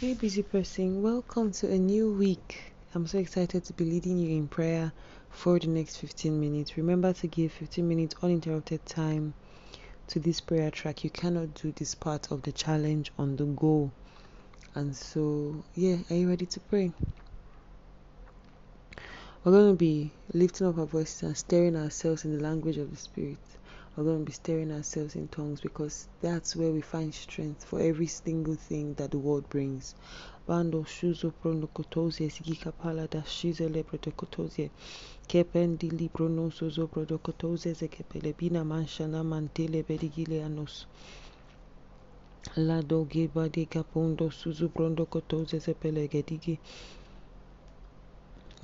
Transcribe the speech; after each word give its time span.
Hey, 0.00 0.14
busy 0.14 0.42
person, 0.42 1.02
welcome 1.02 1.52
to 1.52 1.70
a 1.70 1.78
new 1.78 2.12
week. 2.12 2.74
I'm 2.94 3.06
so 3.06 3.18
excited 3.18 3.64
to 3.64 3.72
be 3.72 3.84
leading 3.84 4.18
you 4.18 4.36
in 4.36 4.48
prayer 4.48 4.92
for 5.30 5.56
the 5.60 5.68
next 5.68 5.98
15 5.98 6.38
minutes. 6.38 6.76
Remember 6.76 7.12
to 7.12 7.28
give 7.28 7.52
15 7.52 7.86
minutes 7.86 8.16
uninterrupted 8.20 8.84
time 8.86 9.34
to 10.08 10.18
this 10.18 10.40
prayer 10.40 10.72
track. 10.72 11.04
You 11.04 11.10
cannot 11.10 11.54
do 11.54 11.70
this 11.70 11.94
part 11.94 12.32
of 12.32 12.42
the 12.42 12.50
challenge 12.50 13.12
on 13.18 13.36
the 13.36 13.44
go. 13.44 13.92
And 14.74 14.96
so, 14.96 15.64
yeah, 15.76 15.98
are 16.10 16.16
you 16.16 16.28
ready 16.28 16.46
to 16.46 16.60
pray? 16.60 16.90
We're 19.44 19.52
going 19.52 19.70
to 19.70 19.76
be 19.76 20.10
lifting 20.32 20.66
up 20.66 20.76
our 20.76 20.86
voices 20.86 21.22
and 21.22 21.36
stirring 21.36 21.76
ourselves 21.76 22.24
in 22.24 22.36
the 22.36 22.42
language 22.42 22.78
of 22.78 22.90
the 22.90 22.96
Spirit. 22.96 23.38
We're 23.96 24.02
going 24.02 24.18
to 24.18 24.24
be 24.24 24.32
stirring 24.32 24.72
ourselves 24.72 25.14
in 25.14 25.28
tongues 25.28 25.60
because 25.60 26.08
that's 26.20 26.56
where 26.56 26.72
we 26.72 26.80
find 26.80 27.14
strength 27.14 27.62
for 27.64 27.78
every 27.80 28.08
single 28.08 28.56
thing 28.56 28.94
that 28.94 29.12
the 29.12 29.18
world 29.18 29.48
brings. 29.48 29.94
Bando 30.48 30.82
shuzo 30.82 31.32
prono 31.40 31.68
kotozie 31.68 32.28
sigika 32.28 32.72
pala 32.72 33.06
da 33.06 33.22
shize 33.22 33.68
lebre 33.68 34.00
de 34.00 34.10
kotozie. 34.10 34.70
Kependi 35.28 35.90
li 35.90 36.08
prono 36.08 36.50
sozo 36.50 36.88
prodo 36.88 37.18
kotozie 37.18 37.72
zekepele 37.72 38.36
bina 38.36 38.64
manshana 38.64 39.22
mantele 39.22 39.84
bedigile 39.84 40.42
anos. 40.44 40.86
La 42.56 42.82
dogi 42.82 43.28
badi 43.28 43.66
kapondo 43.66 44.28
suzu 44.30 44.68
prondo 44.70 45.06
kotozie 45.06 45.60
zepele 45.60 46.08
gedigi. 46.10 46.58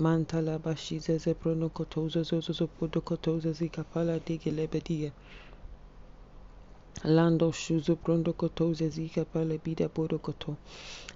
Mantala 0.04 0.54
bashize 0.64 1.12
zeprono 1.24 1.66
kotozo 1.78 2.18
zozo 2.28 2.52
zopodo 2.58 3.00
kotozo 3.08 3.48
zikapala 3.58 4.14
dige 4.26 4.50
lebedige. 4.58 5.10
Lando 7.16 7.52
shuzu 7.52 7.96
prondo 8.04 8.32
kotoze 8.40 8.88
zikapala 8.96 9.54
bida 9.64 9.86
bodo 9.96 10.18
koto. 10.26 10.50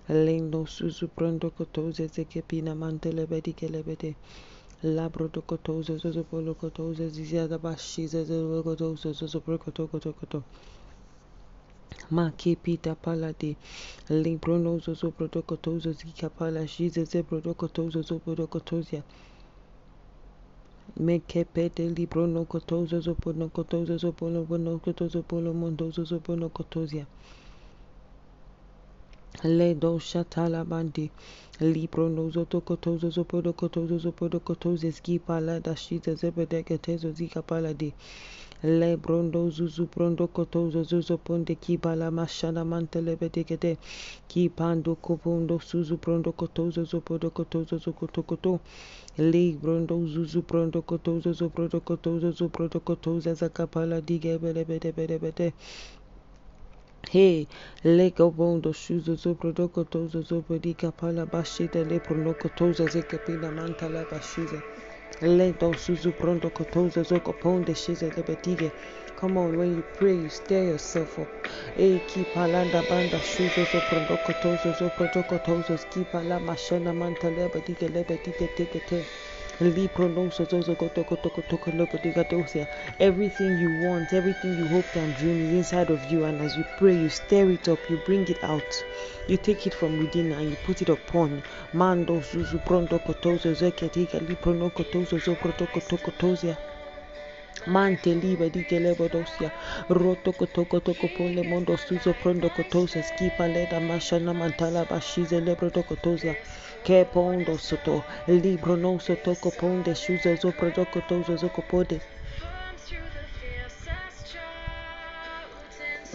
Lendo 0.09 0.61
suzu 0.67 1.07
prondo 1.17 1.51
kotoze 1.51 2.05
zekepina 2.15 2.73
mantele 2.75 3.23
bedige 3.27 3.69
lebede. 3.75 4.11
Labro 4.97 5.29
do 5.29 5.41
kotozo 5.43 5.93
zozo 6.03 6.23
polo 6.31 6.55
kotoze 6.55 7.05
ziziada 7.09 7.59
bashize 7.59 8.25
zozo 8.25 8.63
kotozo 8.63 9.13
zozo 9.19 9.39
pro 9.41 9.57
koto 9.59 9.83
koto 9.93 10.13
koto. 10.19 10.39
Ma 12.11 12.31
kepita 12.37 12.95
palade 12.95 13.57
librono 14.09 14.79
zozo 14.79 15.11
protocotozo 15.11 15.93
zika 15.93 16.29
pala 16.31 16.67
shize 16.67 17.05
ze 17.05 17.23
protocotozo 17.23 18.03
zo 18.03 18.19
protocotozia 18.19 19.03
me 20.97 21.19
kepete 21.31 21.83
librono 21.97 22.45
cotozo 22.45 23.01
zo 23.01 23.15
protocotozo 23.15 23.97
zo 23.99 24.13
polo 24.13 24.45
cotozo 24.85 25.23
polo 25.23 25.53
mondozo 25.55 26.05
zo 26.05 26.19
protocotozia 26.21 27.07
le 29.43 29.75
do 29.75 29.99
shatala 29.99 30.65
bandi 30.65 31.11
librono 31.61 32.31
zo 32.31 32.45
tocotozo 32.45 33.11
zo 33.11 33.25
protocotozo 33.25 33.99
zo 33.99 34.13
protocotozia 34.13 34.93
ski 34.93 35.19
pala 35.19 35.61
da 35.61 35.75
shize 35.77 36.15
ze 36.17 36.31
protocotozo 36.31 37.13
zika 37.13 37.43
pala 37.43 37.73
de 37.75 37.93
le 38.63 38.97
brondo 38.97 39.51
zuzu 39.51 39.87
brondo 39.95 40.27
koto 40.27 40.71
zuzu 40.71 41.19
ponde 41.19 41.55
ki 41.55 41.77
bala 41.77 42.11
mashana 42.11 42.65
mantele 42.65 43.17
bedegede 43.21 43.77
ki 44.29 44.49
pando 44.49 44.95
kopondo 44.95 45.59
suzu 45.59 45.97
brondo 45.97 46.33
koto 46.33 46.71
zuzu 46.71 47.01
podo 47.01 47.31
koto 47.31 47.65
zuzu 47.69 47.93
koto 47.93 48.23
koto. 48.23 48.61
Le 49.19 49.45
brondo 49.63 49.95
zuzu 50.07 50.43
brondo 50.43 50.83
koto 50.83 51.21
zuzu 51.21 51.51
brondo 51.55 51.81
koto 51.81 52.19
zuzu 52.21 52.49
brondo 52.49 52.81
koto 52.81 53.21
zaza 53.21 53.49
kapala 53.49 54.01
dige 54.01 54.39
bele 54.39 54.65
bede 54.65 54.93
bede 54.93 55.19
bede 55.19 55.53
Hey, 57.11 57.47
lego 57.85 58.31
bondo 58.31 58.73
shuzo 58.73 59.15
zo 59.15 59.35
brodo 59.35 59.69
koto 59.69 60.07
zuzu 60.09 60.43
bodi 60.49 60.75
kapala 60.75 61.27
bashida 61.27 61.85
le 61.85 62.01
brondo 62.01 62.33
koto 62.35 62.73
zaze 62.73 63.03
kapila 63.03 63.51
mantala 63.53 64.05
bashiza 64.11 64.59
Lento 65.23 65.73
suzu 65.75 66.13
pronto 66.13 66.51
lebetige. 68.17 68.73
Come 69.17 69.39
on, 69.39 69.57
when 69.57 69.77
you 69.77 69.85
pray, 69.95 70.15
you 70.15 70.29
stir 70.29 70.65
yourself 70.65 71.19
up. 71.21 71.29
E 71.77 72.01
ki 72.09 72.25
palanda 72.35 72.83
banda 72.89 73.19
shuzo 73.21 73.65
zo 73.65 73.81
pronto 73.89 74.17
kotoza 74.27 74.73
zo 74.79 74.91
pronto 74.97 75.23
kotoza 75.23 75.79
ski 75.79 76.05
pala 76.13 76.41
mashana 76.41 76.93
manta 76.93 77.29
lebetige 77.31 77.89
lebetige 77.89 78.49
teke 78.57 78.81
te. 78.89 79.05
Everything 79.61 79.89
you 83.57 83.71
want, 83.71 84.13
everything 84.13 84.59
you 84.59 84.67
hope 84.67 84.97
and 84.97 85.15
dream 85.15 85.45
is 85.45 85.53
inside 85.53 85.91
of 85.91 86.11
you, 86.11 86.25
and 86.25 86.41
as 86.41 86.57
you 86.57 86.65
pray, 86.77 86.93
you 86.95 87.09
stir 87.09 87.53
it 87.53 87.69
up, 87.69 87.79
you 87.89 87.97
bring 88.05 88.27
it 88.27 88.43
out, 88.43 88.83
you 89.29 89.37
take 89.37 89.65
it 89.65 89.73
from 89.75 90.01
within 90.01 90.33
and 90.33 90.51
you 90.51 90.57
put 90.67 90.83
it 90.83 90.89
upon. 90.89 91.41
Mando 91.73 92.19
kotokotozia. 95.79 96.57
Mante 97.67 98.13
liba 98.15 98.49
di 98.51 98.63
gelebodosia, 98.69 99.51
roto 99.89 100.33
kotoko 100.33 100.81
toko 100.81 101.09
pole 101.09 101.43
mondo 101.43 101.77
suzo 101.77 102.13
prondo 102.13 102.49
kotosa, 102.51 103.01
skipa 103.03 103.47
leda 103.47 103.81
mashana 103.81 104.33
mantala 104.35 104.85
bashize 104.85 105.41
lebrodo 105.41 105.83
kotosia. 105.83 106.35
Ke 106.85 107.05
pondo 107.07 107.57
soto, 107.57 108.05
libro 108.27 108.77
no 108.77 108.99
soto 108.99 109.35
coponde, 109.35 109.95
shuzo 109.95 110.37
zo 110.37 110.53
prodo 110.53 110.85
kotozo 110.85 111.37
zo 111.39 111.49
kopode. 111.49 112.01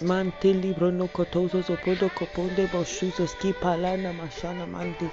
Mante 0.02 0.52
libro 0.54 0.90
no 0.92 1.08
kotozo 1.08 1.62
zo 1.62 1.76
prodo 1.76 2.08
koponde, 2.10 2.70
bo 2.70 2.84
shuzo 2.84 3.26
skipa 3.26 3.76
lana 3.76 4.12
mashana 4.12 4.66
mandi. 4.66 5.10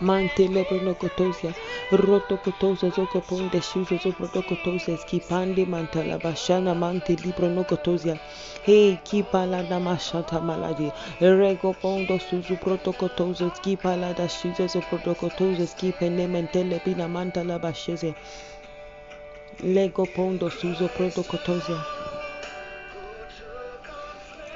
Mantele 0.00 0.64
kotosia 0.94 1.52
roto 1.90 2.36
kotosa 2.36 2.90
zoko 2.90 3.20
ponde 3.20 3.60
shuzo 3.62 3.96
zopro 3.96 4.28
kotosia 4.42 4.96
skipande 4.96 5.64
mantala 5.66 6.18
bashana 6.18 6.74
manti 6.74 7.16
libro 7.16 7.48
no 7.48 7.64
kotosia 7.64 8.18
hey 8.66 8.96
kipala 8.96 9.62
da 9.62 9.80
mashata 9.80 10.40
maladi 10.40 10.92
rego 11.20 11.72
pondo 11.72 12.18
suzu 12.18 12.56
proto 12.56 12.92
kotosa 12.92 13.50
skipala 13.56 14.14
da 14.14 14.28
shuzo 14.28 14.66
zopro 14.66 15.14
kotosia 15.14 15.66
skipene 15.66 16.26
mentele 16.28 16.80
bina 16.84 17.08
mantala 17.08 17.58
basheze 17.58 18.14
lego 19.62 20.06
pondo 20.06 20.50
suzo 20.50 20.88
proto 20.88 21.22
kotosia 21.22 22.05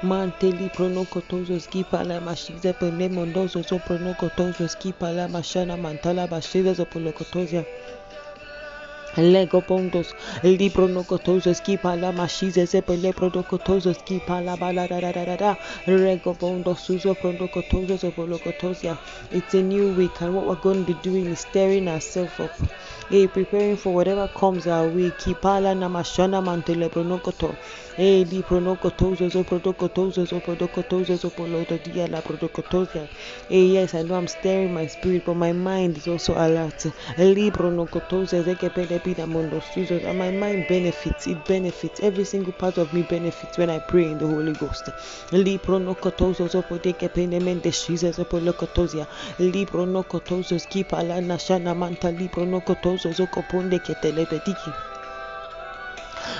Manteli 0.03 0.67
mashana 5.27 5.77
mantala 5.77 6.27
polocotosia. 6.85 7.63
Lego 9.17 9.61
pondos, 9.61 10.15
libro 10.41 10.87
no 10.87 11.03
cotoso 11.03 11.53
skipa 11.53 11.95
la 11.95 12.11
mashize 12.11 12.65
sepe 12.65 12.97
le 12.97 13.11
prodocotoso 13.13 13.93
skipa 13.93 14.41
la 14.41 14.55
bala 14.55 14.87
da 14.87 14.99
da 15.01 15.11
da 15.11 15.25
da 15.25 15.35
da. 15.37 15.57
Rego 15.85 16.33
pondos 16.33 16.79
suzo 16.79 17.13
prodocotoso 17.13 17.99
so 17.99 18.09
polocotosia. 18.11 18.97
It's 19.31 19.53
a 19.53 19.61
new 19.61 19.93
week 19.93 20.19
and 20.21 20.33
what 20.33 20.47
we're 20.47 20.55
going 20.55 20.83
to 20.85 20.93
be 20.93 20.99
doing 21.03 21.27
is 21.27 21.41
stirring 21.41 21.87
ourselves 21.87 22.39
up. 22.39 22.51
Hey, 23.11 23.27
preparing 23.27 23.75
for 23.75 23.93
whatever 23.93 24.29
comes 24.29 24.65
uh, 24.67 24.71
our 24.71 24.87
way. 24.87 25.11
Kipala 25.11 25.75
namashana 25.75 26.41
mantele 26.41 26.89
pronocoto. 26.89 27.53
Hey, 27.97 28.23
di 28.23 28.41
pronocotoso 28.41 29.29
so 29.29 29.43
prodocotoso 29.43 30.25
so 30.25 30.39
prodocotoso 30.39 31.19
so 31.19 31.29
poloto 31.29 31.77
dia 31.83 32.07
la 32.07 32.21
prodocotosia. 32.21 33.05
Hey, 33.49 33.65
yes, 33.73 33.95
I 33.95 34.03
know 34.03 34.15
I'm 34.15 34.27
stirring 34.27 34.73
my 34.73 34.87
spirit, 34.87 35.25
but 35.25 35.35
my 35.35 35.51
mind 35.51 35.97
is 35.97 36.07
also 36.07 36.35
alert. 36.35 36.85
Libro 37.17 37.69
no 37.69 37.85
cotosa 37.85 38.41
zekepedepida 38.43 39.27
mundo 39.27 39.61
and 39.75 40.17
my 40.17 40.31
mind 40.31 40.67
benefits. 40.69 41.27
It 41.27 41.43
benefits. 41.45 41.99
Every 41.99 42.23
single 42.23 42.53
part 42.53 42.77
of 42.77 42.93
me 42.93 43.01
benefits 43.01 43.57
when 43.57 43.69
I 43.69 43.79
pray 43.79 44.05
in 44.05 44.19
the 44.19 44.27
Holy 44.27 44.53
Ghost. 44.53 44.89
Libro 45.33 45.79
no 45.79 45.95
cotoso 45.95 46.49
so 46.49 46.61
podekependemende 46.61 47.73
shiza 47.73 48.13
so 48.13 48.23
polocotosia. 48.23 49.05
Libro 49.37 49.83
no 49.83 50.03
cotoso 50.03 50.57
skipa 50.57 51.03
la 51.05 51.19
nashana 51.19 51.75
manta 51.75 52.09
libro 52.09 52.45
no 53.03 53.09
cotoso 53.09 53.13
so 53.13 53.27
coponde 53.27 53.79
que 53.79 53.95
telepetiki 53.95 54.71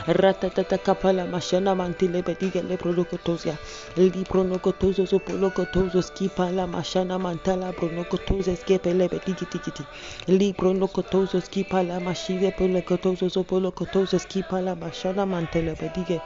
ratatata 0.07 0.77
kapala 0.77 1.25
mashana 1.25 1.75
mantile 1.75 2.21
bediga 2.21 2.61
le 2.61 2.77
pronokotosia 2.77 3.57
li 3.97 4.23
pronokotozo 4.23 5.05
so 5.07 5.19
pronokotozo 5.19 6.01
skipa 6.01 6.51
la 6.51 6.67
mashana 6.67 7.19
mantala 7.19 7.73
pronokotozo 7.73 8.55
skepe 8.55 8.93
le 8.93 9.07
bedigi 9.07 9.45
tikiti 9.45 9.83
li 10.27 10.53
pronokotozo 10.53 11.41
skipa 11.41 11.83
la 11.83 11.99
mashide 11.99 12.51
pronokotozo 12.51 13.29
so 13.29 13.43
pronokotozo 13.43 14.19
skipa 14.19 14.61
la 14.61 14.75
mashana 14.75 15.25
mantele 15.25 15.75
bedige 15.75 16.21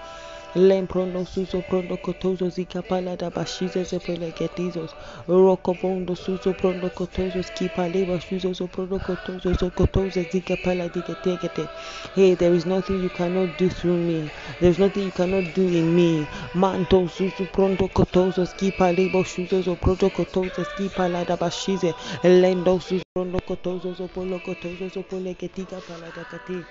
Lemprono 0.57 1.25
suso 1.25 1.61
prondo 1.63 1.97
cotoso 1.97 2.49
zika 2.49 2.81
palada 2.81 3.29
bashize 3.29 3.83
zepele 3.83 4.31
getizos. 4.31 4.95
Rocopondo 5.27 6.15
suso 6.15 6.53
prondo 6.53 6.89
cotoso 6.89 7.43
skipa 7.43 7.89
leba 7.89 8.21
suzo 8.21 8.53
so 8.53 8.65
prondo 8.67 8.97
cotoso 8.99 9.53
so 9.53 9.69
cotoso 9.69 10.23
zika 10.23 10.55
pala 10.55 10.87
digetegete. 10.87 11.67
Hey, 12.15 12.35
there 12.35 12.55
is 12.55 12.65
nothing 12.65 13.01
you 13.03 13.09
cannot 13.09 13.57
do 13.57 13.67
through 13.67 13.97
me. 13.97 14.31
There 14.61 14.71
is 14.71 14.79
nothing 14.79 15.03
you 15.03 15.11
cannot 15.11 15.53
do 15.53 15.67
in 15.67 15.93
me. 15.93 16.25
Manto 16.53 17.05
suso 17.07 17.45
prondo 17.47 17.89
cotoso 17.89 18.45
skipa 18.45 18.93
leba 18.95 19.25
suzo 19.25 19.61
so 19.61 19.75
prondo 19.75 20.09
cotoso 20.09 20.63
skipa 20.63 21.09
lada 21.11 21.35
bashize. 21.35 21.93
Lendo 22.23 22.79
suso 22.79 23.03
prondo 23.13 23.39
cotoso 23.41 23.93
so 23.93 24.07
polo 24.07 24.39
cotoso 24.39 24.89
so 24.89 25.03
pole 25.03 25.35
getika 25.35 25.81
palada 25.81 26.23
kati. 26.23 26.63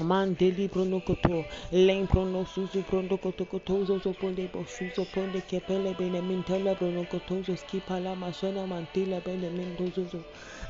mandeli 0.00 0.68
bruno 0.68 1.00
koto 1.00 1.44
len 1.72 2.06
bruno 2.06 2.44
suzu 2.44 2.82
bruno 2.88 3.16
koto 3.16 3.44
koto 3.44 3.84
zo 3.84 3.98
zo 3.98 4.12
pole 4.12 4.48
bo 4.52 4.64
suzo 4.66 5.04
pole 5.14 5.40
kepele 5.40 5.94
bene 5.98 6.20
mintela 6.20 6.74
bruno 6.74 7.04
koto 7.04 7.42
skipa 7.56 7.98
la 8.00 8.14
masona 8.14 8.66
mantila 8.66 9.20
bene 9.20 9.48
mendozo 9.50 10.04
zo 10.04 10.20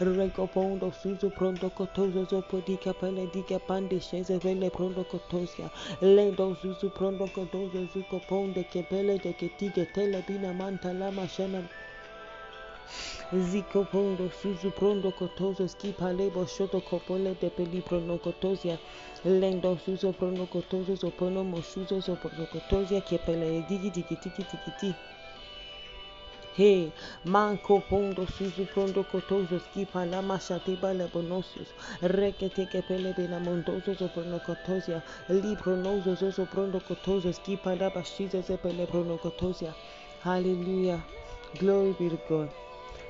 rego 0.00 0.46
pondo 0.46 0.92
suzu 0.92 1.30
bruno 1.36 1.70
koto 1.70 2.10
zo 2.12 2.24
zo 2.24 2.40
podi 2.42 2.76
kepele 2.76 3.26
diga 3.32 3.58
pande 3.58 4.00
sheze 4.00 4.38
vele 4.38 4.70
bruno 4.70 5.02
kotosia 5.04 5.70
len 6.00 6.34
do 6.36 6.54
suzu 6.62 6.90
bruno 6.96 7.26
koto 7.26 7.68
zo 7.72 7.82
zo 7.92 8.02
koponde 8.10 8.62
kepele 8.72 9.18
de 9.18 9.32
ketiga 9.32 9.84
tele 9.94 10.22
bina 10.28 10.52
mantala 10.52 11.10
masona 11.10 11.62
Zico 13.32 13.84
pondo 13.84 14.30
suzu 14.30 14.70
prondo 14.70 15.10
cotoso 15.10 15.66
skipa 15.66 16.12
lebo 16.12 16.46
shoto 16.46 16.80
copole 16.80 17.36
de 17.40 17.50
pelibro 17.50 17.98
no 18.00 18.18
cotosia. 18.18 18.78
Lendo 19.24 19.76
suzo 19.84 20.12
prono 20.12 20.46
cotoso 20.46 20.94
sopono 20.94 21.42
mosuzo 21.42 22.00
sopono 22.00 22.46
cotosia 22.46 23.00
que 23.00 23.18
pele 23.18 23.64
digi 23.68 23.90
digi 23.90 24.16
digi 24.22 24.44
digi. 24.64 24.94
Hey, 26.54 26.90
manco 27.24 27.82
pondo 27.88 28.24
suzu 28.26 28.64
prondo 28.72 29.04
cotoso 29.04 29.58
skipa 29.58 30.04
la 30.04 30.22
machatiba 30.22 30.92
lebonosios. 30.92 31.68
Requete 32.00 32.66
que 32.68 32.80
pele 32.82 33.12
benamontoso 33.12 33.94
sopono 33.94 34.38
cotosia. 34.38 35.02
Libro 35.28 35.76
noso 35.76 36.14
soso 36.14 36.46
prondo 36.46 36.80
cotoso 36.80 37.32
skipa 37.32 37.74
la 37.74 37.90
bashiza 37.90 38.40
se 38.42 38.56
pele 38.56 38.86
cotosia. 38.86 39.74
Hallelujah. 40.22 41.04
Glory 41.58 41.94
be 41.98 42.08
to 42.08 42.18
God. 42.28 42.65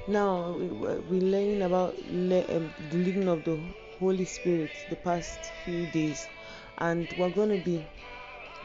Now 0.06 0.52
we 0.56 1.20
learning 1.20 1.62
about 1.62 1.98
le- 2.06 2.46
um, 2.48 2.72
the 2.88 2.96
leading 2.96 3.28
of 3.28 3.44
the 3.44 3.58
Holy 3.98 4.24
Spirit 4.24 4.84
the 4.88 4.96
past 4.96 5.52
few 5.64 5.86
days, 5.86 6.28
and 6.78 7.12
we're 7.16 7.28
going 7.28 7.50
to 7.50 7.58
be 7.58 7.84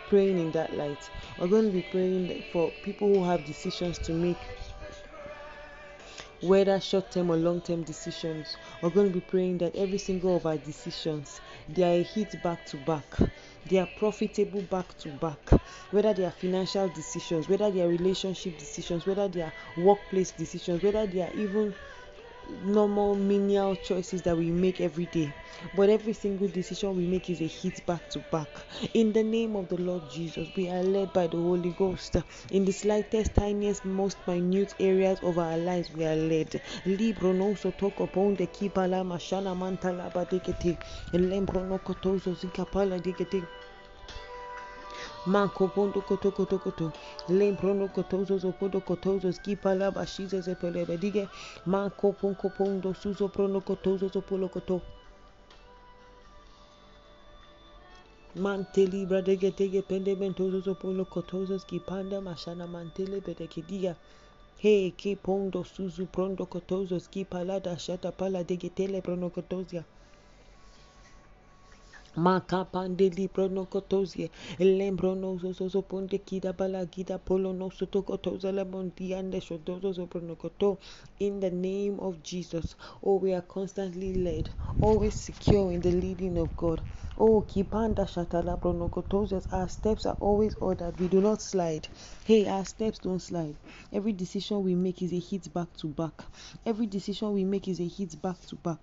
praying 0.07 0.37
in 0.39 0.51
that 0.51 0.73
light. 0.73 1.09
We're 1.37 1.47
going 1.47 1.65
to 1.65 1.71
be 1.71 1.81
praying 1.81 2.43
for 2.49 2.71
people 2.83 3.07
who 3.09 3.23
have 3.25 3.43
decisions 3.43 3.97
to 3.99 4.13
make, 4.13 4.49
whether 6.41 6.79
short-term 6.79 7.29
or 7.31 7.37
long-term 7.37 7.83
decisions. 7.83 8.57
We're 8.81 8.89
going 8.89 9.07
to 9.07 9.13
be 9.13 9.21
praying 9.21 9.59
that 9.59 9.75
every 9.75 9.97
single 9.97 10.37
of 10.37 10.45
our 10.45 10.57
decisions 10.57 11.41
they 11.67 12.01
are 12.01 12.03
hit 12.03 12.41
back 12.41 12.65
to 12.65 12.77
back. 12.77 13.17
They 13.65 13.77
are 13.77 13.85
profitable 13.87 14.63
back 14.63 14.97
to 14.99 15.09
back. 15.09 15.49
Whether 15.91 16.13
they 16.13 16.25
are 16.25 16.31
financial 16.31 16.89
decisions, 16.89 17.47
whether 17.47 17.69
they 17.71 17.81
are 17.81 17.89
relationship 17.89 18.57
decisions, 18.57 19.05
whether 19.05 19.27
they 19.27 19.41
are 19.41 19.53
workplace 19.75 20.31
decisions, 20.31 20.81
whether 20.81 21.05
they 21.07 21.21
are 21.21 21.31
even 21.33 21.75
normal 22.63 23.15
menial 23.15 23.75
choices 23.75 24.21
that 24.23 24.37
we 24.37 24.51
make 24.51 24.81
every 24.81 25.05
day. 25.05 25.33
But 25.73 25.89
every 25.89 26.13
single 26.13 26.47
decision 26.47 26.95
we 26.95 27.05
make 27.05 27.29
is 27.29 27.41
a 27.41 27.47
hit 27.47 27.85
back 27.85 28.07
to 28.09 28.19
back. 28.19 28.49
In 28.93 29.13
the 29.13 29.23
name 29.23 29.55
of 29.55 29.67
the 29.69 29.77
lord 29.77 30.07
jesus 30.09 30.49
we 30.55 30.69
are 30.69 30.83
led 30.83 31.13
by 31.13 31.27
the 31.27 31.37
holy 31.37 31.71
ghost. 31.71 32.17
In 32.51 32.65
the 32.65 32.71
slightest 32.71 33.35
tiniest 33.35 33.85
most 33.85 34.25
minute 34.27 34.73
areas 34.79 35.19
of 35.21 35.37
our 35.37 35.57
lives 35.57 35.91
we 35.93 36.05
are 36.05 36.15
led. 36.15 36.61
Libro 36.85 37.53
so 37.55 37.71
talk 37.71 37.99
upon 37.99 38.35
the 38.35 38.47
mashana 38.47 39.55
mantala 39.55 40.11
badekete 40.11 40.77
lembro 41.13 41.63
no 41.67 41.79
kotozo 41.79 42.33
zikapala 42.33 42.99
Mancopondo 45.25 46.01
Cotocotocoto, 46.01 46.91
Lemprono 47.29 47.87
Cotosos, 47.89 48.43
Opondo 48.43 48.81
Cotosos, 48.81 49.37
Kipalaba 49.37 50.05
Shizes, 50.05 50.47
Pelebediga, 50.59 51.29
Mancopon 51.65 52.33
Copondo, 52.33 52.93
Suso 52.93 53.29
Prono 53.29 53.61
Cotosos, 53.61 54.15
Opolo 54.15 54.49
Coto. 54.49 54.81
Manteli 58.35 59.05
bradege 59.05 59.51
tege 59.51 59.81
pende 59.81 60.15
mentosos 60.15 60.65
opolo 60.65 61.03
cotosos 61.05 61.65
ki 61.65 61.79
panda 61.79 62.21
mashana 62.21 62.65
mantele 62.65 63.19
bedekediga. 63.19 63.93
Hey 64.57 64.91
ki 64.91 65.17
pondo 65.17 65.63
suzu 65.63 66.05
prondo 66.05 66.45
cotosos 66.45 67.09
ki 67.09 67.25
palada 67.25 67.77
shata 67.77 68.11
pala 68.11 68.43
dege 68.43 68.69
tele 68.69 69.01
prono 69.01 69.29
cotosia. 69.29 69.83
Kotozia. 72.15 72.23
Makapandeli 72.23 73.27
pronokotozie, 73.29 74.29
lembrono 74.59 75.39
soso 75.53 75.81
ponte 75.81 76.19
kida 76.19 76.53
bala 76.53 76.85
kida 76.85 77.17
polo 77.19 77.53
no 77.53 77.69
soto 77.69 78.03
kotoza 78.03 78.51
la 78.51 78.65
montiande 78.65 79.41
shodozo 79.41 79.93
so 79.93 80.07
pronokoto. 80.07 80.77
In 81.19 81.39
the 81.39 81.51
name 81.51 81.99
of 81.99 82.21
Jesus, 82.23 82.75
oh, 83.03 83.17
we 83.19 83.33
are 83.33 83.41
constantly 83.41 84.13
led, 84.15 84.49
oh, 84.81 84.87
always 84.87 85.15
secure 85.15 85.71
in 85.71 85.81
the 85.81 85.91
leading 85.91 86.37
of 86.37 86.55
God. 86.57 86.81
Oh, 87.17 87.41
kipanda 87.47 88.05
shatala 88.07 88.57
pronokotoses, 88.59 89.47
our 89.53 89.69
steps 89.69 90.05
are 90.05 90.17
always 90.19 90.55
ordered. 90.55 90.99
We 90.99 91.07
do 91.07 91.21
not 91.21 91.41
slide. 91.41 91.87
Hey, 92.25 92.47
our 92.47 92.65
steps 92.65 92.99
don't 92.99 93.21
slide. 93.21 93.55
Every 93.93 94.13
decision 94.13 94.63
we 94.63 94.75
make 94.75 95.01
is 95.01 95.13
a 95.13 95.19
hit 95.19 95.53
back 95.53 95.73
to 95.77 95.87
back. 95.87 96.23
Every 96.65 96.87
decision 96.87 97.33
we 97.33 97.45
make 97.45 97.67
is 97.69 97.79
a 97.79 97.87
hit 97.87 98.21
back 98.21 98.41
to 98.47 98.55
back 98.57 98.79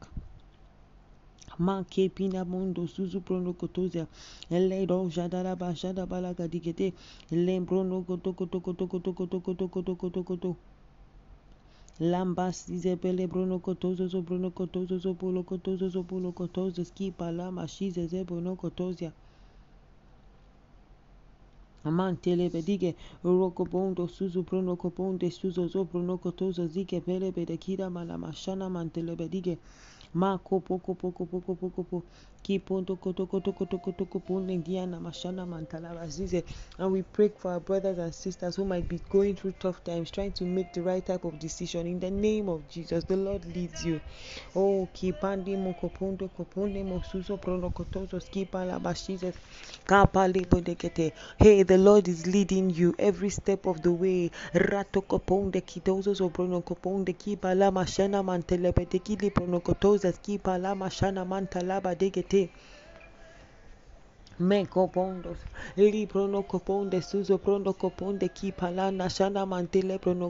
make 1.59 2.09
pina 2.17 2.45
mundo 2.45 2.87
suzu 2.87 3.21
prono 3.21 3.53
kotoza 3.53 4.07
ele 4.51 4.87
ro 4.87 5.09
jadara 5.15 5.57
ba 5.57 5.75
jada 5.75 6.07
bala 6.07 6.35
gadigete 6.35 6.93
ele 7.31 7.61
prono 7.69 8.03
koto 8.09 8.33
koto 8.33 8.61
koto 8.61 8.87
koto 8.87 9.13
koto 9.13 9.41
koto 9.41 9.69
koto 9.69 9.95
koto 9.95 10.23
koto 10.23 10.57
Lambas 12.01 12.67
dice 12.69 12.97
pele 12.97 13.27
bruno 13.27 13.59
cotoso 13.59 14.09
so 14.09 14.23
bruno 14.23 14.51
cotoso 14.53 15.01
so 15.01 15.15
pulo 15.15 15.43
cotoso 15.43 15.91
so 15.91 16.05
pulo 16.05 16.31
cotoso 16.31 16.85
skipa 16.85 17.33
lama 17.33 17.67
shize 17.67 18.07
ze 18.07 18.23
bruno 18.25 18.55
cotosia. 18.55 19.13
Amante 21.85 22.37
lebe 22.37 22.63
dige 22.63 22.95
roko 23.25 23.65
bondo 23.65 24.07
suzu 24.07 24.43
bruno 24.45 24.77
cobonde 24.77 25.29
suzo 25.31 25.67
zo 25.67 25.85
bruno 25.85 26.19
cotoso 26.19 26.67
zike 26.69 27.01
pele 27.01 27.33
bede 27.33 27.57
kira 27.57 27.91
mala 27.91 28.17
mashana 28.17 28.69
mante 28.71 29.03
lebe 29.03 29.29
dige. 29.29 29.59
And 36.79 36.93
we 36.93 37.03
pray 37.03 37.29
for 37.37 37.53
our 37.53 37.61
brothers 37.61 37.99
and 37.99 38.15
sisters 38.15 38.57
who 38.57 38.65
might 38.65 38.89
be 38.89 39.01
going 39.11 39.37
through 39.37 39.53
tough 39.59 39.83
times 39.85 40.11
trying 40.11 40.33
to 40.33 40.45
make 40.45 40.73
the 40.73 40.83
right 40.83 41.05
type 41.05 41.25
of 41.25 41.39
decision 41.39 41.87
in 41.87 42.01
the 42.01 42.11
name 42.11 42.49
of 42.49 42.67
Jesus. 42.69 43.05
The 43.05 43.17
Lord 43.17 43.45
leads 43.55 43.85
you. 43.85 44.01
Oh 44.55 44.89
hey 44.95 45.13
the 51.63 51.79
Lord 51.79 52.09
is 52.09 52.27
leading 52.27 52.71
you 52.71 52.95
every 52.99 53.31
step 53.31 53.67
of 53.67 53.83
the 53.83 53.93
way. 53.93 54.31
Rato 54.55 55.03
mashana 57.73 58.23
roses 59.99 60.19
qui 60.23 60.39
balama 60.39 60.89
shana 60.91 61.25
manta 61.25 61.61
laba 61.61 61.95
degete 61.95 62.51
mantalaba 64.39 64.45
degete 64.45 64.45
me 64.45 64.67
copondos 64.67 65.39
li 65.77 66.07
prono 66.07 66.43
coponde 66.43 67.01
suzo 67.03 67.39
prono 67.39 67.73
prono 69.99 70.29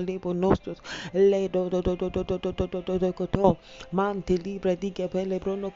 lebo 0.00 0.32
nostos 0.34 0.78
le 1.12 1.48
do 1.48 1.68
do 1.70 1.80
do 1.82 1.96
do 1.96 2.10
do 2.10 2.24
do 2.24 2.38
do 2.38 2.66
do 2.66 2.82
do 2.82 2.98
do 2.98 3.26
do 3.32 3.58
mante 3.92 4.36
libre 4.36 4.76
di 4.76 4.90
prono 5.40 5.72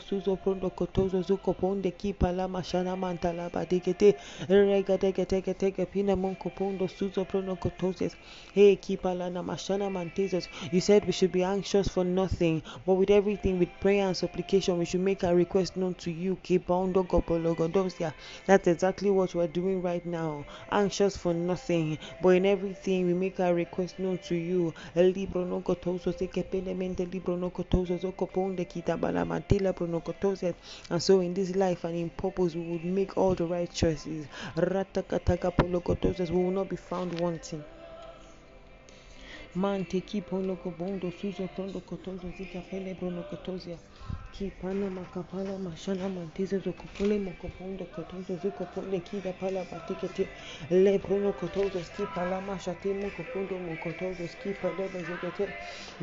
suzo 0.00 0.36
prono 0.36 0.70
su 1.22 1.38
mantala 2.96 3.50
rega 4.48 5.86
pina 5.86 6.16
mon 6.16 6.36
suzo 6.88 7.24
prono 7.24 7.56
you 10.72 10.80
said 10.80 11.04
we 11.06 11.12
should 11.12 11.32
be 11.32 11.42
anxious 11.42 11.88
for 11.88 12.04
nothing 12.04 12.62
but 12.86 12.94
with 12.94 13.10
everything 13.10 13.58
with 13.58 13.68
prayer 13.80 14.06
and 14.06 14.16
supplication 14.16 14.78
we 14.78 14.84
should 14.84 15.00
make 15.04 15.24
our 15.24 15.34
request 15.34 15.76
known 15.76 15.94
unto 15.98 16.10
you. 16.10 16.36
Kipondo 16.36 17.04
kopologodosia. 17.04 18.12
That's 18.46 18.68
exactly 18.68 19.10
what 19.10 19.34
we're 19.34 19.48
doing 19.48 19.82
right 19.82 20.04
now. 20.06 20.44
Anxious 20.70 21.16
for 21.16 21.34
nothing, 21.34 21.98
but 22.22 22.30
in 22.30 22.46
everything 22.46 23.06
we 23.06 23.14
make 23.14 23.40
our 23.40 23.54
request 23.54 23.98
known 23.98 24.18
to 24.18 24.36
you. 24.36 24.72
El 24.94 25.12
libro 25.12 25.44
no 25.44 25.60
cotoso 25.60 26.16
se 26.16 26.28
que 26.28 26.44
penemente 26.44 27.10
libro 27.12 27.36
no 27.36 27.50
cotoso 27.50 27.98
so 28.00 28.12
coponde 28.12 28.64
kitabala 28.64 29.24
mantila 29.24 29.72
pronocotosia. 29.72 30.54
And 30.90 31.02
so 31.02 31.20
in 31.20 31.34
this 31.34 31.56
life 31.56 31.84
and 31.84 31.96
in 31.96 32.10
purpose 32.10 32.54
we 32.54 32.62
would 32.62 32.84
make 32.84 33.16
all 33.16 33.34
the 33.34 33.44
right 33.44 33.72
choices. 33.72 34.26
Ratakataka 34.56 35.50
polocotoses 35.50 36.30
we 36.30 36.36
will 36.36 36.52
not 36.52 36.68
be 36.68 36.76
found 36.76 37.18
wanting. 37.20 37.64
Mante 39.56 40.00
ki 40.06 40.20
polo 40.20 40.56
kobondo 40.56 41.10
suzo 41.10 41.48
prondo 41.56 41.80
kotozo 41.80 42.30
zika 42.38 42.60
pele 42.70 42.94
brono 42.94 43.22
kotosia. 43.22 43.76
Ki 44.34 44.50
pana 44.60 44.86
makapala 44.98 45.54
mashana 45.66 46.06
mantiza 46.16 46.56
zo 46.64 46.72
kopole 46.80 47.16
mokopondo 47.26 47.84
kotozo 47.94 48.32
zuko 48.42 48.62
pole 48.72 48.98
kida 49.08 49.32
pala 49.40 49.60
batikete 49.70 50.24
le 50.84 50.92
brono 51.02 51.30
kotozo 51.40 51.78
ski 51.88 52.04
pala 52.14 52.36
mashati 52.48 52.88
mokopondo 53.02 53.54
mokotozo 53.68 54.24
ski 54.34 54.50
pale 54.62 54.84
bazikete 54.94 55.44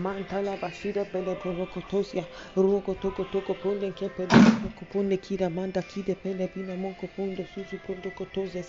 mantala 0.04 0.58
bashida 0.64 1.06
pele 1.06 1.36
brono 1.42 1.66
kotosia 1.76 2.26
roko 2.56 2.94
toko 3.04 3.24
toko 3.34 3.54
ponde 3.64 3.88
ke 3.98 4.08
pele 4.18 4.36
mokoponde 4.64 5.18
kida 5.26 5.48
manda 5.50 5.82
kide 5.92 6.16
pele 6.24 6.48
bina 6.54 6.76
mokopondo 6.76 7.46
suzo 7.54 7.78
prondo 7.86 8.10
kotozes 8.20 8.68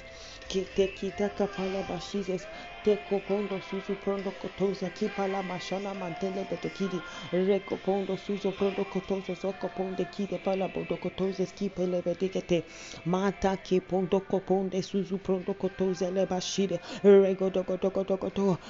ki 0.49 0.61
te 0.77 0.85
kita 0.99 1.27
kapala 1.39 1.81
bashizes 1.91 2.43
teko 2.87 3.19
pondo 3.29 3.61
suzu 3.71 3.95
prondo 4.05 4.31
kotoza 4.31 4.91
kipala 4.91 5.43
mashana 5.43 5.95
mantele 5.95 6.47
prondo 7.73 8.85
kotoza 8.85 10.05
kide 10.05 10.39
pala 10.39 10.69
kotoza 10.69 11.47
skipele 11.47 12.03
betekete 12.03 12.63
mata 13.05 13.57
koponde 14.21 14.83
prondo 15.19 15.55
kotoza 15.55 16.11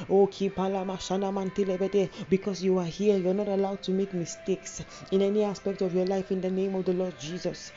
o 0.09 0.27
kipala 0.27 0.85
mashana 0.85 1.31
mantele 1.31 1.79
bede 1.79 2.09
because 2.31 2.65
you 2.65 2.79
are 2.79 2.89
here 2.89 3.19
you're 3.19 3.35
not 3.35 3.49
allowed 3.49 3.83
to 3.83 3.93
make 3.93 4.15
mistakes 4.15 4.83
in 5.11 5.21
any 5.21 5.45
aspect 5.45 5.83
of 5.83 5.95
your 5.95 6.07
life 6.07 6.31
in 6.31 6.41
the 6.41 6.51
name 6.51 6.75
of 6.75 6.87
the 6.87 6.93
Lord 6.95 7.15
Jesus. 7.19 7.71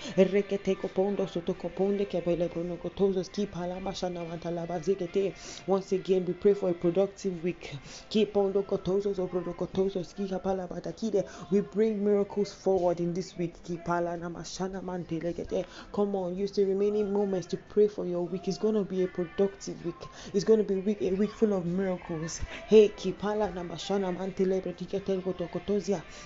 Soto 1.27 1.53
koponde 1.53 2.05
prondo 2.49 2.77
kotoza 2.77 3.23
skipala 3.25 3.81
mashana 3.81 4.23
mantala 4.23 4.65
bazikete 4.65 5.33
once 5.67 5.91
again 5.91 6.28
we 6.29 6.33
pray 6.35 6.53
for 6.53 6.69
a 6.69 6.73
productive 6.73 7.43
week. 7.43 7.75
Oh, 8.35 8.51
Batakide. 10.69 11.25
We 11.49 11.61
bring 11.61 12.03
miracles 12.03 12.53
forward 12.53 12.99
in 12.99 13.15
this 13.15 13.35
week. 13.35 13.55
Come 15.91 16.15
on, 16.15 16.35
use 16.35 16.51
the 16.51 16.65
remaining 16.65 17.11
moments 17.11 17.47
to 17.47 17.57
pray 17.57 17.87
for 17.87 18.05
your 18.05 18.21
week. 18.27 18.47
It's 18.47 18.59
going 18.59 18.75
to 18.75 18.83
be 18.83 19.01
a 19.03 19.07
productive 19.07 19.83
week. 19.83 19.95
It's 20.35 20.43
going 20.43 20.59
to 20.59 20.63
be 20.63 20.75
a 20.75 20.81
week, 20.81 21.01
a 21.01 21.15
week 21.15 21.31
full 21.31 21.53
of 21.53 21.65
miracles. 21.65 22.39
Hey. 22.67 22.89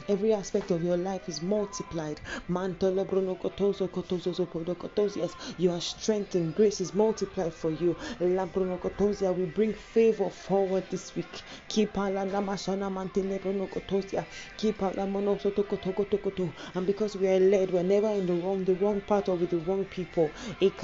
Every 0.10 0.34
aspect 0.34 0.72
of 0.72 0.84
your 0.84 0.98
life 0.98 1.30
is 1.30 1.42
multiplied. 1.42 2.20
Protokotosias. 2.50 5.34
You 5.58 5.72
are 5.72 5.82
strengthened. 5.82 6.56
Grace 6.56 6.82
is 6.82 6.94
multiplied 6.94 7.54
for 7.54 7.72
you. 7.72 7.96
We 8.20 9.46
bring 9.46 9.74
favor 9.94 10.30
forward 10.30 10.90
this 10.90 11.16
week. 11.16 11.44
Keep. 11.68 11.98
And 11.98 12.18
because 16.88 17.16
we 17.18 17.28
are 17.28 17.40
led, 17.40 17.72
we're 17.72 17.84
never 17.84 18.10
in 18.12 18.26
the 18.26 18.34
wrong, 18.34 18.66
the 18.66 18.76
wrong 18.76 19.02
part 19.02 19.30
or 19.30 19.38
with 19.38 19.52
the 19.52 19.60
wrong 19.60 19.86
people. 19.86 20.34
Keep 20.60 20.78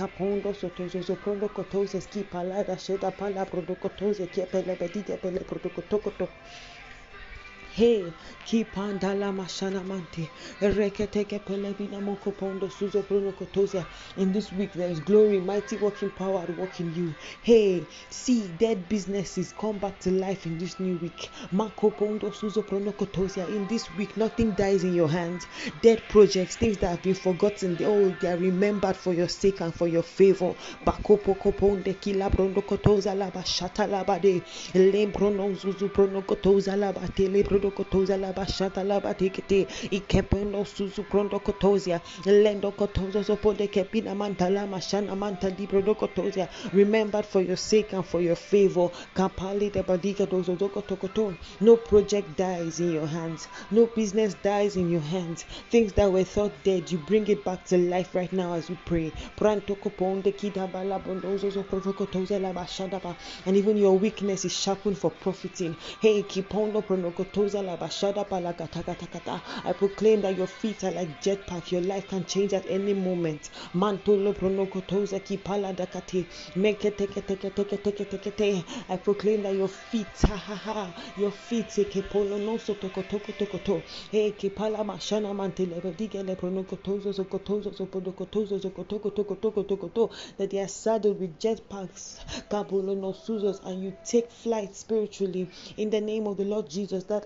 protokotokoto. 7.79 7.85
Hey, 7.85 8.13
kipandala 8.43 9.31
mashana 9.33 9.83
mante, 9.85 10.31
reketeke 10.61 11.39
pelebina 11.45 12.01
moko 12.01 12.31
pondo 12.37 12.67
suzo 12.69 13.03
bruno 13.07 13.31
kotosia. 13.31 13.85
In 14.17 14.31
this 14.33 14.51
week 14.51 14.73
there 14.73 14.89
is 14.91 14.99
glory, 14.99 15.39
mighty 15.39 15.77
working 15.77 16.11
power 16.11 16.43
at 16.43 16.49
work 16.49 16.79
in 16.79 16.91
you. 16.93 17.15
Hey, 17.41 17.87
see 18.09 18.49
dead 18.49 18.89
businesses 18.89 19.53
come 19.53 19.79
back 19.79 19.99
to 19.99 20.11
life 20.11 20.45
in 20.45 20.57
this 20.57 20.79
new 20.79 20.97
week. 20.97 21.29
Mako 21.51 21.91
pondo 21.91 22.31
suzo 22.31 22.65
bruno 22.67 22.91
kotosia. 22.93 23.47
In 23.47 23.67
this 23.67 23.89
week, 23.91 24.17
nothing 24.17 24.53
dies 24.53 24.83
in 24.83 24.93
your 24.93 25.09
hands. 25.09 25.47
Dead 25.81 26.07
projects, 26.09 26.55
things 26.57 26.77
that 26.79 26.89
have 26.89 27.01
been 27.01 27.15
forgotten, 27.15 27.75
they, 27.77 27.85
oh, 27.85 28.09
they 28.19 28.27
are 28.27 28.37
remembered 28.37 28.97
for 28.97 29.13
your 29.13 29.29
sake 29.29 29.61
and 29.61 29.73
for 29.73 29.87
your 29.87 30.03
favor. 30.03 30.53
Bakopo 30.85 31.35
koponde 31.39 31.99
kila 32.01 32.29
bruno 32.29 32.61
kotosa 32.61 33.15
laba 33.15 33.43
shata 33.45 33.87
laba 33.87 34.19
de 34.21 34.41
lembrono 34.73 35.53
zuzu 35.55 35.91
bruno 35.93 36.21
kotosa 36.23 36.75
laba 36.77 37.07
tele 37.15 37.43
bruno 37.43 37.68
kotosa 37.71 38.17
laba 38.17 38.45
shata 38.45 38.83
laba 38.83 39.13
tikete 39.13 39.67
ikependo 39.91 40.65
suzu 40.65 41.03
prondo 41.03 41.39
kotosia 41.39 42.01
lendo 42.25 42.71
de 43.57 43.67
kepina 43.67 44.15
mashana 44.15 45.15
manta 45.15 45.49
di 45.51 45.67
kotosia 45.67 46.47
remembered 46.73 47.25
for 47.25 47.41
your 47.41 47.57
sake 47.57 47.93
and 47.93 48.05
for 48.05 48.21
your 48.21 48.35
favor. 48.35 48.89
Kapali 49.15 49.71
de 49.71 49.83
badiga 49.83 50.25
dozo 50.27 50.55
zoko 50.57 50.81
tokoto 50.81 51.35
no 51.59 51.77
project 51.77 52.35
dies 52.37 52.79
in 52.79 52.91
your 52.91 53.07
hands. 53.07 53.47
No 53.71 53.87
business 53.87 54.33
dies 54.35 54.75
in 54.75 54.89
your 54.89 55.01
hands. 55.01 55.43
Things 55.69 55.93
that 55.93 56.11
were 56.11 56.23
thought 56.23 56.63
dead 56.63 56.89
you 56.91 56.97
bring 56.97 57.27
it 57.27 57.43
back 57.43 57.65
to 57.65 57.77
life 57.77 58.15
right 58.15 58.31
now 58.31 58.53
as 58.53 58.69
we 58.69 58.77
pray. 58.85 59.11
Pranto 59.37 59.75
bondozo 59.75 61.51
so 61.51 61.63
protokotosa 61.63 62.39
laba 62.39 62.65
shadaba 62.65 63.15
and 63.45 63.57
even 63.57 63.77
your 63.77 63.97
weakness 63.97 64.45
is 64.45 64.51
sharpened 64.51 64.97
for 64.97 65.11
profiting. 65.11 65.75
Hey 66.01 66.23
kipondo 66.23 66.83
la 66.89 67.58
I 67.67 69.73
proclaim 69.73 70.21
that 70.21 70.35
your 70.35 70.47
feet 70.47 70.83
are 70.83 70.91
like 70.91 71.19
jetpack 71.19 71.71
your 71.71 71.81
life 71.81 72.07
can 72.07 72.25
change 72.25 72.53
at 72.53 72.65
any 72.67 72.93
moment. 72.93 73.49
Mantolo 73.73 74.33
pronokotosa 74.33 75.19
kipala 75.19 75.75
dakati 75.75 76.27
make 76.55 76.81
teke 76.81 77.21
teke 77.21 77.51
teke 77.51 77.83
teke 77.83 78.05
teke 78.05 78.35
te. 78.35 78.65
I 78.87 78.97
proclaim 78.97 79.43
that 79.43 79.55
your 79.55 79.67
feet 79.67 80.21
your 81.15 81.31
feet 81.31 81.69
kepolo 81.69 82.39
no 82.39 82.57
so 82.57 82.75
toko 82.75 83.03
toko 83.03 83.33
toko 83.33 83.57
to 83.57 83.83
hey 84.11 84.31
kipala 84.31 84.85
mashana 84.85 85.33
mantele 85.33 85.81
bedige 85.81 86.25
le 86.25 86.35
pronokotosa 86.35 87.13
so 87.13 87.25
kotosa 87.25 87.75
so 87.75 87.85
pronokotosa 87.87 88.61
so 88.61 88.69
kotoko 88.69 89.13
toko 89.13 89.35
toko 89.35 89.63
toko 89.63 89.87
to 89.89 90.09
that 90.37 90.49
they 90.49 90.59
are 90.59 90.67
saddled 90.67 91.19
with 91.19 91.37
jetpacks 91.39 92.19
kabolo 92.49 92.95
no 92.95 93.13
suzos. 93.13 93.59
And 93.63 93.83
you 93.83 93.97
take 94.03 94.31
flight 94.31 94.75
spiritually. 94.75 95.49
In 95.77 95.89
the 95.89 96.01
name 96.01 96.27
of 96.27 96.37
the 96.37 96.45
Lord 96.45 96.69
Jesus 96.69 97.03
that 97.05 97.25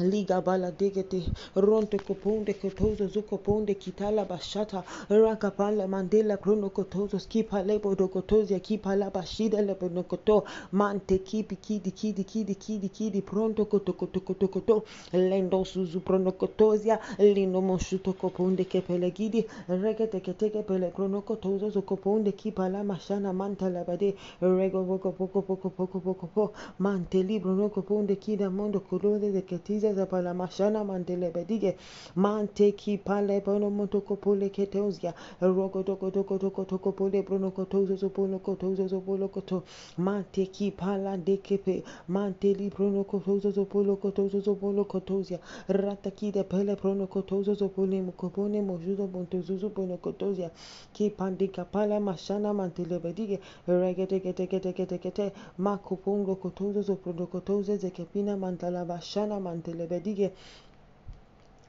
Liga 0.00 0.40
bala 0.40 0.70
degete 0.70 1.22
ronte 1.56 1.98
koponde 1.98 2.54
kotozo 2.54 3.06
zukoponde 3.06 3.74
kitala 3.74 4.24
bashata 4.24 4.82
rakapala 5.08 5.86
mandela 5.88 6.36
krono 6.36 6.68
kotozo 6.70 7.18
skipa 7.18 7.62
lebo 7.62 7.94
do 7.94 8.08
kotozia 8.08 8.60
kipa 8.60 8.96
la 8.96 9.10
bashida 9.10 9.60
lebo 9.62 9.88
no 9.88 10.02
koto 10.02 10.44
mante 10.72 11.18
kipi 11.18 11.56
kidi 11.56 11.90
kidi 11.90 12.24
kidi 12.24 12.54
kidi 12.54 12.88
kidi 12.88 13.20
pronto 13.22 13.64
koto 13.64 13.92
koto 13.92 14.20
koto 14.20 14.48
koto 14.48 14.82
lendo 15.12 15.64
suzu 15.64 16.00
prono 16.00 16.32
kotozia 16.32 16.98
lino 17.18 17.60
moshuto 17.60 18.12
koponde 18.12 18.64
kepele 18.64 19.10
gidi 19.10 19.44
regete 19.68 20.20
keteke 20.20 20.62
pele 20.62 20.90
krono 20.90 21.20
kotozo 21.20 21.70
zukoponde 21.70 22.32
kipa 22.32 22.68
la 22.68 22.84
mashana 22.84 23.32
manta 23.32 23.68
la 23.68 23.84
bade 23.84 24.14
rego 24.40 24.84
poko 24.84 25.12
poko 25.12 25.42
poko 25.42 25.70
poko 25.70 26.00
poko 26.00 26.26
poko 26.26 26.52
mante 26.78 27.22
libro 27.22 27.54
no 27.54 27.68
koponde 27.68 28.16
kida 28.16 28.50
mondo 28.50 28.80
kolode 28.80 29.32
de 29.32 29.42
ketiza 29.42 29.89
za 29.94 30.06
pala 30.06 30.34
mashana 30.34 30.84
mandele 30.84 31.30
bedige 31.30 31.76
mante 32.16 32.72
ki 32.72 32.98
pale 32.98 33.40
bono 33.40 33.70
motoko 33.70 34.16
pole 34.16 34.50
ketozia 34.50 35.14
rogo 35.40 35.82
toko 35.82 36.10
toko 36.10 36.38
toko 36.38 36.64
toko 36.64 36.92
pole 36.92 37.22
brono 37.22 37.50
kotozo 37.50 37.96
zo 37.96 38.08
polo 38.08 38.38
kotozo 38.38 38.88
zo 38.88 39.00
polo 39.00 39.28
koto. 39.28 39.62
Mante 39.96 40.46
ki 40.46 40.70
pala 40.70 41.16
dekepe. 41.16 41.82
Mante 42.08 42.54
li 42.54 42.68
brono 42.70 43.04
kotozo 43.04 43.50
zo 43.50 43.64
polo 43.64 43.96
kotozo 43.96 44.40
zo 44.40 44.54
polo 44.54 44.84
kotozia. 44.84 45.38
Rata 45.68 46.10
ki 46.10 46.32
de 46.32 46.44
pele 46.44 46.76
brono 46.76 47.06
kotozo 47.06 47.54
zo 47.54 47.68
pole 47.68 48.02
mokopone 48.02 48.62
mojudo 48.62 49.06
bontozo 49.06 49.56
zo 49.56 49.68
polo 49.68 49.96
kotozia. 49.96 50.50
Ki 50.92 51.10
pandika 51.10 51.64
pala 51.64 52.00
mashana 52.00 52.52
mandele 52.52 52.98
bedige 52.98 53.38
regete 53.66 54.20
gete 54.20 54.46
gete 54.46 54.72
gete 54.72 54.98
gete 54.98 55.32
makopongo 55.58 56.34
kotozo 56.34 56.82
zo 56.82 56.96
polo 56.96 57.26
kotozo 57.26 57.76
zekepina 57.76 58.36
mantala 58.36 58.84
bashana 58.84 59.40
mantele 59.40 59.69
مبادله 59.74 59.86
به 59.86 59.98
دیگه. 59.98 60.32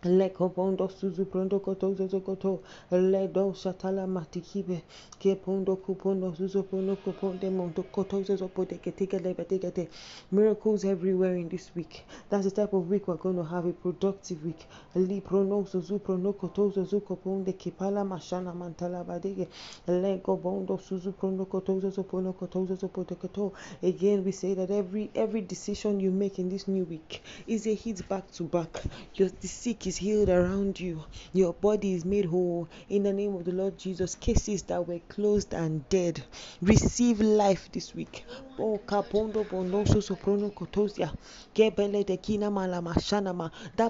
Bedige 0.03 0.17
Lekopondo 0.17 0.89
suzu 0.89 1.25
prondo 1.25 1.59
koto 1.59 1.93
zozo 1.93 2.19
koto. 2.21 2.59
Ledo 2.91 3.53
shatala 3.53 4.07
matikibe. 4.07 4.81
Ke 5.19 5.35
pondo 5.35 5.75
kupondo 5.75 6.33
suzu 6.35 6.63
prondo 6.63 6.95
kuponde 6.95 7.49
mondo 7.49 7.83
koto 7.83 8.23
zozo 8.23 8.47
pote 8.47 8.77
ketika 8.81 9.17
lebetikete 9.19 9.87
miracles 10.31 10.83
everywhere 10.85 11.39
in 11.39 11.49
this 11.49 11.71
week. 11.75 12.03
That's 12.29 12.45
the 12.45 12.51
type 12.51 12.73
of 12.73 12.89
week 12.89 13.07
we're 13.07 13.17
going 13.17 13.35
to 13.35 13.43
have 13.43 13.65
a 13.65 13.73
productive 13.73 14.43
week. 14.43 14.65
Li 14.95 15.21
prono 15.21 15.65
suzu 15.65 15.99
prondo 15.99 16.33
koto 16.33 16.69
zozo 16.69 16.99
koponde 16.99 17.53
kipala 17.53 18.03
mashana 18.03 18.53
mantala 18.53 19.03
badege. 19.03 19.47
Lego 19.87 20.35
bondo 20.35 20.77
suzu 20.77 21.11
prondo 21.11 21.45
koto 21.45 21.79
zozo 21.79 22.03
prondo 22.03 22.33
koto 22.33 22.65
zozo 22.65 22.87
pote 22.87 23.15
koto. 23.15 23.53
Again 23.83 24.23
we 24.23 24.31
say 24.31 24.55
that 24.55 24.71
every 24.71 25.09
every 25.13 25.41
decision 25.41 25.99
you 25.99 26.11
make 26.11 26.39
in 26.39 26.49
this 26.49 26.67
new 26.67 26.85
week 26.85 27.21
is 27.47 27.67
a 27.67 27.75
hit 27.75 28.07
back 28.09 28.31
to 28.31 28.43
back. 28.43 28.81
Your 29.15 29.29
the 29.29 29.47
sick 29.47 29.90
is 29.91 29.97
healed 29.97 30.29
around 30.29 30.79
you. 30.79 31.03
Your 31.33 31.51
body 31.51 31.93
is 31.93 32.05
made 32.05 32.23
whole 32.23 32.69
in 32.87 33.03
the 33.03 33.11
name 33.11 33.35
of 33.35 33.43
the 33.43 33.51
Lord 33.51 33.77
Jesus. 33.77 34.15
Cases 34.15 34.63
that 34.63 34.87
were 34.87 35.01
closed 35.09 35.53
and 35.53 35.89
dead 35.89 36.23
receive 36.61 37.19
life 37.19 37.69
this 37.73 37.93
week. 37.93 38.23
That 38.57 39.03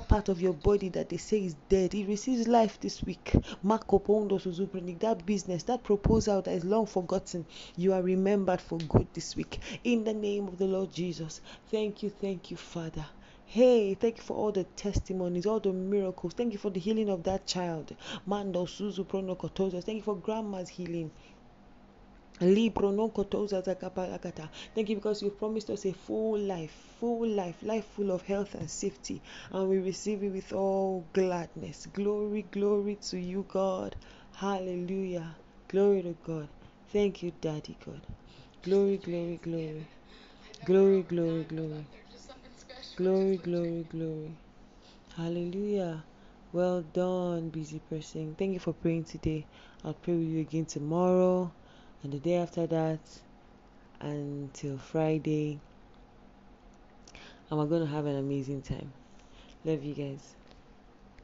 part 0.10 0.30
of 0.30 0.42
your 0.42 0.54
body 0.54 0.90
that 0.90 1.10
they 1.10 1.18
say 1.18 1.46
is 1.46 1.54
dead, 1.70 1.94
it 1.94 2.08
receives 2.08 2.48
life 2.48 2.80
this 2.80 3.04
week. 3.04 3.34
That 3.64 5.22
business, 5.24 5.64
that 5.64 5.84
proposal 5.84 6.42
that 6.42 6.52
is 6.56 6.66
long 6.66 6.88
forgotten, 6.88 7.46
you 7.76 7.94
are 7.94 8.02
remembered 8.02 8.60
for 8.60 8.80
good 8.80 9.08
this 9.14 9.36
week. 9.36 9.60
In 9.84 10.04
the 10.04 10.14
name 10.16 10.48
of 10.48 10.58
the 10.58 10.66
Lord 10.66 10.92
Jesus. 10.92 11.42
Thank 11.70 12.02
you, 12.02 12.10
thank 12.10 12.50
you, 12.50 12.58
Father. 12.58 13.06
Hey, 13.52 13.96
thank 13.96 14.16
you 14.16 14.24
for 14.24 14.38
all 14.38 14.54
the 14.54 14.64
testimonies, 14.64 15.46
all 15.46 15.60
the 15.60 15.74
miracles. 15.74 16.34
Thank 16.34 16.54
you 16.54 16.58
for 16.58 16.70
the 16.70 16.80
healing 16.80 17.10
of 17.10 17.24
that 17.24 17.46
child. 17.46 17.94
Mando 18.26 18.66
Suzu 18.66 19.06
Pronokotosa. 19.06 19.84
Thank 19.84 19.98
you 19.98 20.04
for 20.04 20.16
grandma's 20.16 20.70
healing. 20.70 21.12
Thank 22.40 22.58
you 24.90 24.96
because 24.96 25.22
you 25.22 25.32
promised 25.32 25.70
us 25.70 25.86
a 25.86 25.92
full 25.92 26.40
life, 26.40 26.72
full 27.02 27.28
life, 27.28 27.58
life 27.62 27.86
full 27.88 28.12
of 28.12 28.22
health 28.22 28.56
and 28.56 28.72
safety, 28.72 29.22
and 29.52 29.68
we 29.70 29.80
receive 29.80 30.24
it 30.24 30.30
with 30.32 30.54
all 30.54 31.06
gladness. 31.12 31.88
Glory, 31.88 32.44
glory 32.44 32.96
to 33.10 33.20
you, 33.20 33.46
God. 33.50 33.98
Hallelujah. 34.34 35.36
Glory 35.68 36.04
to 36.04 36.16
God. 36.26 36.48
Thank 36.94 37.22
you, 37.22 37.34
Daddy 37.42 37.78
God. 37.86 38.08
Glory, 38.64 38.96
glory, 38.98 39.42
glory. 39.44 39.88
Glory, 40.66 41.04
glory, 41.04 41.44
glory. 41.44 41.86
Glory, 43.02 43.38
glory, 43.38 43.84
glory. 43.90 44.32
Hallelujah. 45.18 46.04
Well 46.54 46.84
done, 46.94 47.50
busy 47.50 47.80
person. 47.90 48.36
Thank 48.38 48.54
you 48.54 48.60
for 48.60 48.74
praying 48.74 49.06
today. 49.06 49.48
I'll 49.84 49.96
pray 49.96 50.14
with 50.14 50.28
you 50.28 50.42
again 50.42 50.66
tomorrow 50.66 51.52
and 52.04 52.14
the 52.14 52.20
day 52.20 52.36
after 52.36 52.68
that 52.68 53.00
until 54.02 54.78
Friday. 54.78 55.60
And 57.50 57.58
we're 57.58 57.66
going 57.66 57.88
to 57.88 57.92
have 57.92 58.06
an 58.06 58.18
amazing 58.18 58.62
time. 58.62 58.94
Love 59.66 59.84
you 59.84 59.96
guys. 59.96 60.36